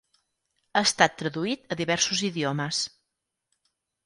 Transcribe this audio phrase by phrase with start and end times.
[0.71, 2.81] Ha estat traduït a diversos idiomes.